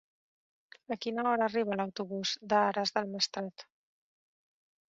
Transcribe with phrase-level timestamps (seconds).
[0.95, 3.67] A quina hora arriba l'autobús d'Ares del Maestrat?